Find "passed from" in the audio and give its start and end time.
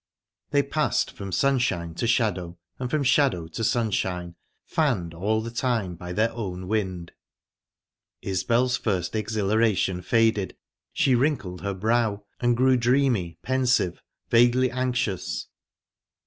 0.63-1.31